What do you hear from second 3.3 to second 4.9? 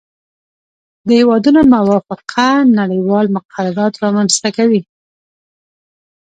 مقررات رامنځته کوي